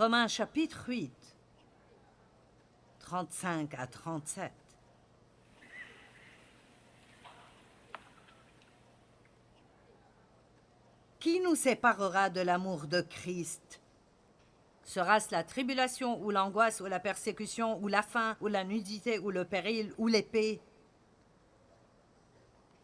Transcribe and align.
Romains 0.00 0.28
chapitre 0.28 0.86
8, 0.88 1.12
35 3.00 3.74
à 3.74 3.86
37. 3.86 4.50
Qui 11.18 11.40
nous 11.40 11.54
séparera 11.54 12.30
de 12.30 12.40
l'amour 12.40 12.86
de 12.86 13.02
Christ? 13.02 13.82
Sera-ce 14.84 15.32
la 15.32 15.44
tribulation 15.44 16.18
ou 16.22 16.30
l'angoisse 16.30 16.80
ou 16.80 16.86
la 16.86 16.98
persécution 16.98 17.78
ou 17.82 17.88
la 17.88 18.00
faim 18.00 18.38
ou 18.40 18.46
la 18.46 18.64
nudité 18.64 19.18
ou 19.18 19.30
le 19.30 19.44
péril 19.44 19.92
ou 19.98 20.06
l'épée? 20.06 20.62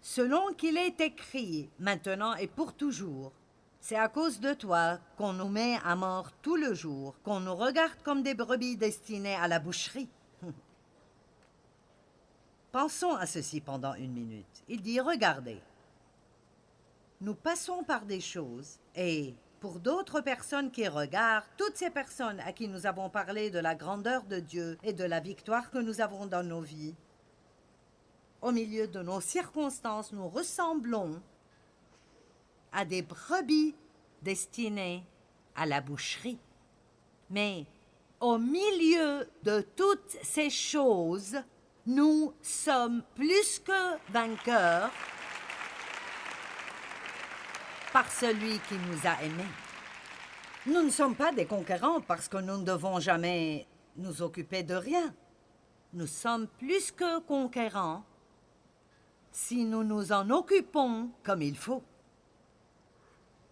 Selon 0.03 0.53
qu'il 0.53 0.77
est 0.77 1.01
écrit, 1.01 1.71
maintenant 1.79 2.35
et 2.35 2.47
pour 2.47 2.75
toujours, 2.75 3.33
c'est 3.87 3.95
à 3.95 4.09
cause 4.09 4.41
de 4.41 4.53
toi 4.53 4.99
qu'on 5.17 5.33
nous 5.33 5.49
met 5.49 5.79
à 5.85 5.95
mort 5.95 6.33
tout 6.43 6.57
le 6.57 6.75
jour, 6.75 7.15
qu'on 7.23 7.39
nous 7.39 7.55
regarde 7.55 8.03
comme 8.03 8.25
des 8.25 8.35
brebis 8.35 8.77
destinées 8.77 9.37
à 9.37 9.47
la 9.47 9.61
boucherie. 9.61 10.09
Pensons 12.73 13.15
à 13.15 13.27
ceci 13.27 13.61
pendant 13.61 13.95
une 13.95 14.13
minute. 14.13 14.65
Il 14.67 14.83
dit, 14.83 14.99
regardez, 14.99 15.61
nous 17.21 17.37
passons 17.37 17.85
par 17.85 18.07
des 18.07 18.19
choses 18.19 18.81
et 18.97 19.37
pour 19.61 19.79
d'autres 19.79 20.21
personnes 20.21 20.73
qui 20.73 20.89
regardent, 20.89 21.47
toutes 21.57 21.77
ces 21.77 21.91
personnes 21.91 22.41
à 22.41 22.53
qui 22.53 22.67
nous 22.67 22.87
avons 22.87 23.09
parlé 23.09 23.51
de 23.51 23.61
la 23.61 23.77
grandeur 23.77 24.25
de 24.25 24.41
Dieu 24.41 24.79
et 24.83 24.95
de 24.95 25.05
la 25.05 25.21
victoire 25.21 25.71
que 25.71 25.79
nous 25.79 26.01
avons 26.01 26.27
dans 26.27 26.43
nos 26.43 26.61
vies, 26.61 26.97
au 28.43 28.51
milieu 28.51 28.89
de 28.89 29.01
nos 29.01 29.21
circonstances, 29.21 30.13
nous 30.13 30.29
ressemblons 30.29 31.23
à 32.77 32.85
des 32.85 33.01
brebis 33.01 33.75
destinées 34.21 35.03
à 35.57 35.65
la 35.65 35.81
boucherie. 35.81 36.39
Mais 37.31 37.65
au 38.21 38.37
milieu 38.37 39.27
de 39.43 39.63
toutes 39.75 40.17
ces 40.23 40.51
choses, 40.51 41.39
nous 41.87 42.35
sommes 42.43 43.03
plus 43.15 43.61
que 43.61 44.13
vainqueurs 44.13 44.91
par 47.95 48.13
celui 48.13 48.59
qui 48.69 48.75
nous 48.75 49.09
a 49.09 49.23
aimés. 49.23 49.55
Nous 50.67 50.83
ne 50.83 50.91
sommes 50.91 51.17
pas 51.17 51.33
des 51.33 51.47
conquérants 51.47 52.03
parce 52.03 52.29
que 52.29 52.37
nous 52.37 52.59
ne 52.59 52.65
devons 52.65 53.01
jamais 53.01 53.67
nous 53.97 54.21
occuper 54.21 54.63
de 54.63 54.75
rien. 54.75 55.15
Nous 55.95 56.07
sommes 56.07 56.47
plus 56.47 56.93
que 56.93 57.21
conquérants 57.21 58.05
si 59.33 59.65
nous 59.65 59.83
nous 59.83 60.13
en 60.13 60.29
occupons 60.29 61.09
comme 61.23 61.41
il 61.41 61.57
faut. 61.57 61.83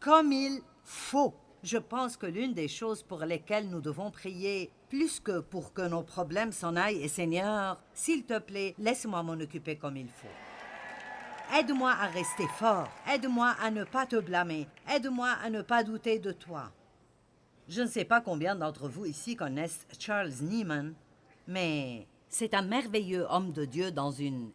Comme 0.04 0.32
il 0.32 0.60
faut. 0.82 1.32
Je 1.62 1.78
pense 1.78 2.18
que 2.18 2.26
l'une 2.26 2.52
des 2.52 2.68
choses 2.68 3.02
pour 3.02 3.20
lesquelles 3.20 3.70
nous 3.70 3.80
devons 3.80 4.10
prier 4.10 4.70
plus 4.90 5.18
que 5.18 5.40
pour 5.40 5.72
que 5.72 5.80
nos 5.80 6.02
problèmes 6.02 6.52
s'en 6.52 6.76
aillent 6.76 7.02
est 7.02 7.08
Seigneur, 7.08 7.80
s'il 7.94 8.26
te 8.26 8.38
plaît, 8.38 8.74
laisse-moi 8.76 9.22
m'en 9.22 9.32
occuper 9.32 9.76
comme 9.76 9.96
il 9.96 10.10
faut. 10.10 11.56
Aide-moi 11.58 11.90
à 11.90 12.08
rester 12.08 12.46
fort. 12.58 12.90
Aide-moi 13.10 13.56
à 13.58 13.70
ne 13.70 13.84
pas 13.84 14.04
te 14.04 14.16
blâmer. 14.16 14.68
Aide-moi 14.94 15.30
à 15.42 15.48
ne 15.48 15.62
pas 15.62 15.82
douter 15.82 16.18
de 16.18 16.32
toi. 16.32 16.70
Je 17.66 17.80
ne 17.80 17.86
sais 17.88 18.04
pas 18.04 18.20
combien 18.20 18.54
d'entre 18.54 18.90
vous 18.90 19.06
ici 19.06 19.36
connaissent 19.36 19.86
Charles 19.98 20.34
Neiman, 20.42 20.92
mais 21.48 22.06
c'est 22.28 22.52
un 22.52 22.60
merveilleux 22.60 23.24
homme 23.30 23.52
de 23.52 23.64
Dieu 23.64 23.90
dans 23.90 24.10
une 24.10 24.50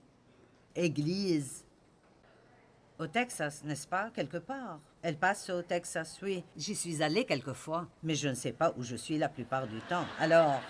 église 0.76 1.66
au 3.00 3.08
Texas, 3.08 3.64
n'est-ce 3.64 3.88
pas, 3.88 4.12
quelque 4.12 4.38
part? 4.38 4.80
Elle 5.02 5.18
passe 5.18 5.50
au 5.50 5.62
Texas, 5.62 6.20
oui. 6.22 6.44
J'y 6.58 6.76
suis 6.76 7.02
allée 7.02 7.26
quelquefois, 7.26 7.88
mais 8.04 8.14
je 8.14 8.28
ne 8.28 8.34
sais 8.34 8.52
pas 8.52 8.74
où 8.78 8.84
je 8.84 8.98
suis 8.98 9.18
la 9.18 9.30
plupart 9.30 9.68
du 9.68 9.80
temps. 9.82 10.06
Alors... 10.20 10.62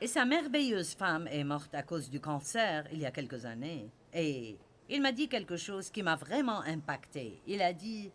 Et 0.00 0.08
sa 0.08 0.26
merveilleuse 0.26 0.94
femme 0.94 1.26
est 1.28 1.44
morte 1.44 1.74
à 1.74 1.82
cause 1.82 2.10
du 2.10 2.20
cancer 2.20 2.86
il 2.92 2.98
y 2.98 3.06
a 3.06 3.10
quelques 3.10 3.46
années. 3.46 3.88
Et 4.12 4.58
il 4.90 5.00
m'a 5.00 5.12
dit 5.12 5.28
quelque 5.28 5.56
chose 5.56 5.88
qui 5.88 6.02
m'a 6.02 6.16
vraiment 6.16 6.60
impacté. 6.62 7.40
Il 7.46 7.62
a 7.62 7.72
dit 7.72 8.12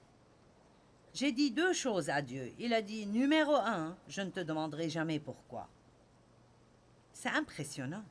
J'ai 1.13 1.31
dit 1.31 1.49
deux 1.49 1.73
choses 1.73 2.09
à 2.09 2.21
Dieu. 2.21 2.51
Il 2.59 2.75
a 2.75 2.83
dit 2.83 3.07
Numéro 3.07 3.55
un, 3.55 3.97
je 4.07 4.21
ne 4.21 4.29
te 4.29 4.41
demanderai 4.41 4.89
jamais 4.89 5.19
pourquoi. 5.19 5.69
C'est 7.13 7.29
impressionnant. 7.29 8.03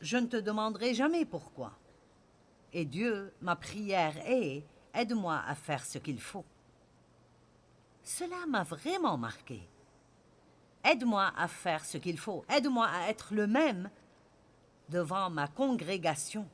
Je 0.00 0.16
ne 0.16 0.26
te 0.26 0.36
demanderai 0.36 0.94
jamais 0.94 1.24
pourquoi. 1.24 1.78
Et 2.72 2.84
Dieu, 2.84 3.32
ma 3.40 3.56
prière 3.56 4.16
est 4.26 4.64
Aide-moi 4.94 5.40
à 5.46 5.54
faire 5.54 5.84
ce 5.84 5.98
qu'il 5.98 6.20
faut. 6.20 6.44
Cela 8.02 8.46
m'a 8.48 8.64
vraiment 8.64 9.16
marqué. 9.16 9.62
Aide-moi 10.84 11.32
à 11.36 11.46
faire 11.46 11.84
ce 11.84 11.98
qu'il 11.98 12.18
faut. 12.18 12.44
Aide-moi 12.48 12.88
à 12.88 13.08
être 13.08 13.32
le 13.32 13.46
même 13.46 13.90
devant 14.88 15.30
ma 15.30 15.46
congrégation. 15.46 16.46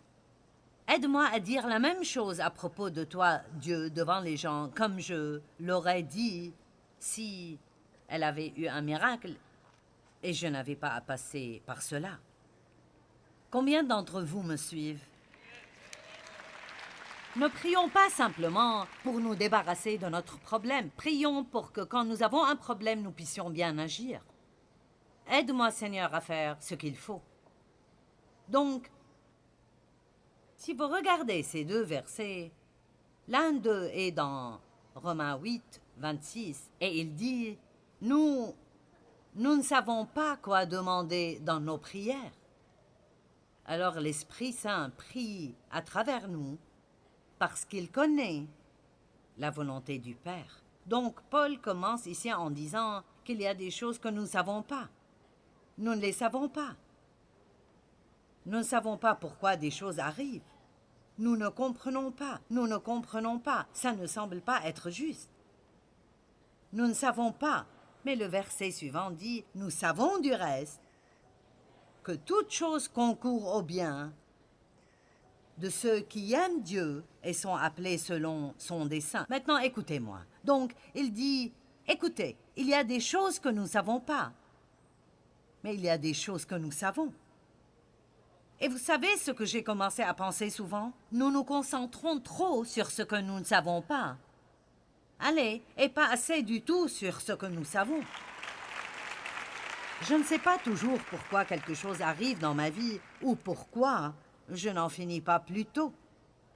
Aide-moi 0.88 1.26
à 1.32 1.40
dire 1.40 1.66
la 1.66 1.78
même 1.78 2.04
chose 2.04 2.40
à 2.40 2.50
propos 2.50 2.90
de 2.90 3.04
toi, 3.04 3.40
Dieu, 3.54 3.90
devant 3.90 4.20
les 4.20 4.36
gens, 4.36 4.70
comme 4.74 5.00
je 5.00 5.40
l'aurais 5.58 6.02
dit 6.02 6.52
si 6.98 7.58
elle 8.08 8.22
avait 8.22 8.52
eu 8.56 8.68
un 8.68 8.82
miracle 8.82 9.34
et 10.22 10.32
je 10.32 10.46
n'avais 10.46 10.76
pas 10.76 10.90
à 10.90 11.00
passer 11.00 11.62
par 11.66 11.82
cela. 11.82 12.18
Combien 13.50 13.82
d'entre 13.82 14.22
vous 14.22 14.42
me 14.42 14.56
suivent? 14.56 15.02
Ne 17.36 17.48
prions 17.48 17.90
pas 17.90 18.08
simplement 18.08 18.86
pour 19.02 19.20
nous 19.20 19.34
débarrasser 19.34 19.98
de 19.98 20.06
notre 20.06 20.38
problème. 20.38 20.88
Prions 20.96 21.44
pour 21.44 21.70
que 21.70 21.82
quand 21.82 22.02
nous 22.02 22.22
avons 22.22 22.42
un 22.42 22.56
problème, 22.56 23.02
nous 23.02 23.10
puissions 23.10 23.50
bien 23.50 23.76
agir. 23.76 24.22
Aide-moi, 25.30 25.70
Seigneur, 25.70 26.14
à 26.14 26.22
faire 26.22 26.56
ce 26.60 26.74
qu'il 26.74 26.96
faut. 26.96 27.20
Donc, 28.48 28.90
si 30.56 30.72
vous 30.72 30.88
regardez 30.88 31.42
ces 31.42 31.66
deux 31.66 31.82
versets, 31.82 32.52
l'un 33.28 33.52
d'eux 33.52 33.90
est 33.92 34.12
dans 34.12 34.58
Romains 34.94 35.36
8, 35.36 35.82
26, 35.98 36.70
et 36.80 37.00
il 37.00 37.14
dit, 37.14 37.58
nous, 38.00 38.54
nous 39.34 39.56
ne 39.56 39.62
savons 39.62 40.06
pas 40.06 40.38
quoi 40.38 40.64
demander 40.64 41.38
dans 41.42 41.60
nos 41.60 41.76
prières. 41.76 42.32
Alors 43.66 44.00
l'Esprit 44.00 44.54
Saint 44.54 44.88
prie 44.96 45.54
à 45.70 45.82
travers 45.82 46.28
nous 46.28 46.56
parce 47.38 47.64
qu'il 47.64 47.90
connaît 47.90 48.46
la 49.38 49.50
volonté 49.50 49.98
du 49.98 50.14
Père. 50.14 50.62
Donc 50.86 51.20
Paul 51.30 51.60
commence 51.60 52.06
ici 52.06 52.32
en 52.32 52.50
disant 52.50 53.02
qu'il 53.24 53.40
y 53.40 53.46
a 53.46 53.54
des 53.54 53.70
choses 53.70 53.98
que 53.98 54.08
nous 54.08 54.22
ne 54.22 54.26
savons 54.26 54.62
pas. 54.62 54.88
Nous 55.78 55.94
ne 55.94 56.00
les 56.00 56.12
savons 56.12 56.48
pas. 56.48 56.74
Nous 58.46 58.58
ne 58.58 58.62
savons 58.62 58.96
pas 58.96 59.14
pourquoi 59.14 59.56
des 59.56 59.70
choses 59.70 59.98
arrivent. 59.98 60.42
Nous 61.18 61.36
ne 61.36 61.48
comprenons 61.48 62.12
pas, 62.12 62.40
nous 62.50 62.66
ne 62.66 62.76
comprenons 62.76 63.38
pas, 63.38 63.66
ça 63.72 63.92
ne 63.92 64.06
semble 64.06 64.40
pas 64.40 64.60
être 64.64 64.90
juste. 64.90 65.30
Nous 66.72 66.86
ne 66.86 66.94
savons 66.94 67.32
pas, 67.32 67.66
mais 68.04 68.16
le 68.16 68.26
verset 68.26 68.70
suivant 68.70 69.10
dit, 69.10 69.44
nous 69.54 69.70
savons 69.70 70.18
du 70.18 70.32
reste 70.32 70.80
que 72.02 72.12
toute 72.12 72.52
chose 72.52 72.86
concourt 72.86 73.56
au 73.56 73.62
bien 73.62 74.12
de 75.58 75.70
ceux 75.70 76.00
qui 76.00 76.34
aiment 76.34 76.62
Dieu 76.62 77.04
et 77.22 77.32
sont 77.32 77.54
appelés 77.54 77.98
selon 77.98 78.54
son 78.58 78.86
dessein. 78.86 79.26
Maintenant, 79.28 79.58
écoutez-moi. 79.58 80.20
Donc, 80.44 80.74
il 80.94 81.12
dit, 81.12 81.52
écoutez, 81.86 82.36
il 82.56 82.68
y 82.68 82.74
a 82.74 82.84
des 82.84 83.00
choses 83.00 83.38
que 83.38 83.48
nous 83.48 83.62
ne 83.62 83.68
savons 83.68 84.00
pas, 84.00 84.32
mais 85.64 85.74
il 85.74 85.80
y 85.80 85.88
a 85.88 85.98
des 85.98 86.14
choses 86.14 86.44
que 86.44 86.54
nous 86.54 86.72
savons. 86.72 87.12
Et 88.60 88.68
vous 88.68 88.78
savez 88.78 89.14
ce 89.18 89.30
que 89.30 89.44
j'ai 89.44 89.62
commencé 89.62 90.02
à 90.02 90.14
penser 90.14 90.48
souvent? 90.48 90.92
Nous 91.12 91.30
nous 91.30 91.44
concentrons 91.44 92.20
trop 92.20 92.64
sur 92.64 92.90
ce 92.90 93.02
que 93.02 93.20
nous 93.20 93.38
ne 93.38 93.44
savons 93.44 93.82
pas. 93.82 94.16
Allez, 95.18 95.62
et 95.76 95.88
pas 95.88 96.08
assez 96.08 96.42
du 96.42 96.62
tout 96.62 96.88
sur 96.88 97.20
ce 97.20 97.32
que 97.32 97.46
nous 97.46 97.64
savons. 97.64 98.00
Je 100.02 100.14
ne 100.14 100.24
sais 100.24 100.38
pas 100.38 100.58
toujours 100.58 100.98
pourquoi 101.10 101.44
quelque 101.44 101.74
chose 101.74 102.02
arrive 102.02 102.38
dans 102.38 102.54
ma 102.54 102.68
vie 102.70 103.00
ou 103.22 103.34
pourquoi 103.34 104.14
je 104.50 104.70
n'en 104.70 104.88
finis 104.88 105.20
pas 105.20 105.40
plus 105.40 105.64
tôt. 105.64 105.92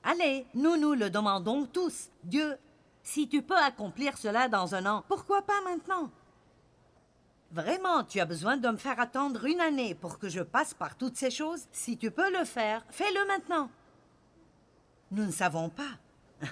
Allez, 0.02 0.46
nous 0.54 0.76
nous 0.76 0.94
le 0.94 1.10
demandons 1.10 1.66
tous. 1.66 2.08
Dieu, 2.24 2.56
si 3.02 3.28
tu 3.28 3.42
peux 3.42 3.56
accomplir 3.56 4.16
cela 4.16 4.48
dans 4.48 4.74
un 4.74 4.86
an, 4.86 5.04
pourquoi 5.08 5.42
pas 5.42 5.60
maintenant? 5.62 6.10
Vraiment, 7.52 8.04
tu 8.04 8.20
as 8.20 8.24
besoin 8.24 8.56
de 8.56 8.68
me 8.68 8.76
faire 8.76 9.00
attendre 9.00 9.44
une 9.44 9.60
année 9.60 9.96
pour 9.96 10.20
que 10.20 10.28
je 10.28 10.40
passe 10.40 10.72
par 10.72 10.96
toutes 10.96 11.16
ces 11.16 11.32
choses 11.32 11.66
Si 11.72 11.98
tu 11.98 12.12
peux 12.12 12.30
le 12.38 12.44
faire, 12.44 12.84
fais-le 12.90 13.26
maintenant. 13.26 13.68
Nous 15.10 15.26
ne 15.26 15.32
savons 15.32 15.68
pas. 15.68 15.98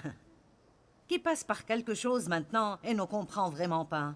Qui 1.07 1.17
passe 1.17 1.45
par 1.45 1.65
quelque 1.65 1.93
chose 1.93 2.27
maintenant 2.27 2.79
et 2.83 2.93
ne 2.93 3.03
comprend 3.03 3.49
vraiment 3.49 3.85
pas? 3.85 4.13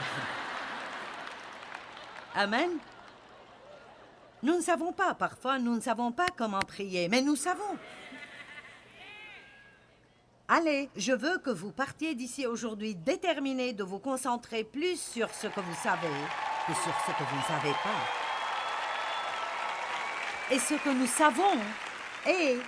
Amen. 2.34 2.80
Nous 4.42 4.56
ne 4.56 4.62
savons 4.62 4.92
pas, 4.92 5.14
parfois 5.14 5.58
nous 5.58 5.74
ne 5.74 5.80
savons 5.80 6.12
pas 6.12 6.28
comment 6.36 6.60
prier, 6.60 7.08
mais 7.08 7.20
nous 7.20 7.36
savons. 7.36 7.76
Allez, 10.48 10.90
je 10.96 11.12
veux 11.12 11.38
que 11.38 11.50
vous 11.50 11.70
partiez 11.70 12.14
d'ici 12.14 12.46
aujourd'hui 12.46 12.94
déterminés 12.94 13.72
de 13.72 13.84
vous 13.84 13.98
concentrer 13.98 14.64
plus 14.64 15.00
sur 15.00 15.30
ce 15.30 15.46
que 15.46 15.60
vous 15.60 15.76
savez 15.82 16.08
que 16.66 16.72
sur 16.74 16.92
ce 17.06 17.12
que 17.12 17.22
vous 17.22 17.36
ne 17.36 17.42
savez 17.42 17.72
pas. 17.84 18.20
Et 20.54 20.58
ce 20.58 20.74
que 20.74 20.90
nous 20.90 21.06
savons 21.06 21.56
est 22.26 22.58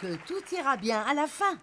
que 0.00 0.16
tout 0.26 0.42
ira 0.52 0.76
bien 0.76 1.02
à 1.02 1.14
la 1.14 1.26
fin. 1.26 1.58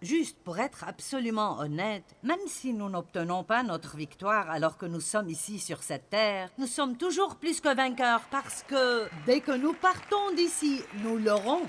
Juste 0.00 0.38
pour 0.44 0.60
être 0.60 0.84
absolument 0.86 1.58
honnête, 1.58 2.04
même 2.22 2.38
si 2.46 2.72
nous 2.72 2.88
n'obtenons 2.88 3.42
pas 3.42 3.64
notre 3.64 3.96
victoire 3.96 4.48
alors 4.48 4.78
que 4.78 4.86
nous 4.86 5.00
sommes 5.00 5.28
ici 5.28 5.58
sur 5.58 5.82
cette 5.82 6.10
terre, 6.10 6.50
nous 6.56 6.68
sommes 6.68 6.96
toujours 6.96 7.34
plus 7.36 7.60
que 7.60 7.74
vainqueurs 7.74 8.22
parce 8.30 8.62
que 8.62 9.08
dès 9.26 9.40
que 9.40 9.52
nous 9.52 9.72
partons 9.72 10.32
d'ici, 10.36 10.82
nous 11.02 11.18
l'aurons. 11.18 11.62